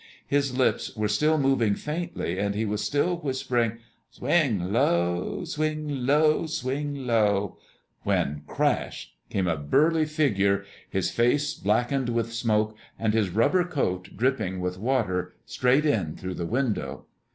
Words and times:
His 0.25 0.57
lips 0.57 0.95
were 0.95 1.07
still 1.07 1.37
moving 1.37 1.75
faintly, 1.75 2.39
and 2.39 2.55
he 2.55 2.65
was 2.65 2.83
still 2.83 3.17
whispering, 3.17 3.77
"Swing 4.09 4.73
low, 4.73 5.43
swing 5.45 6.07
low, 6.07 6.47
swing 6.47 7.05
low," 7.05 7.59
when 8.01 8.41
CRASH! 8.47 9.13
came 9.29 9.45
a 9.47 9.55
burly 9.57 10.05
figure, 10.05 10.65
his 10.89 11.11
face 11.11 11.53
blackened 11.53 12.09
with 12.09 12.33
smoke 12.33 12.75
and 12.97 13.13
his 13.13 13.29
rubber 13.29 13.63
coat 13.63 14.09
dripping 14.17 14.59
with 14.59 14.79
water, 14.79 15.35
straight 15.45 15.85
in 15.85 16.15
through 16.17 16.33
the 16.33 16.47
window. 16.47 17.05